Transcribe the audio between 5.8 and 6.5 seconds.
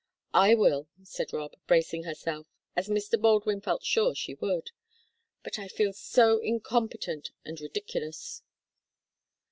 so